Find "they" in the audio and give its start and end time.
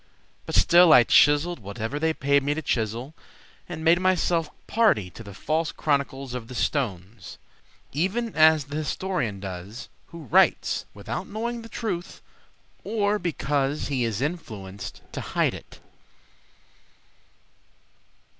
1.99-2.11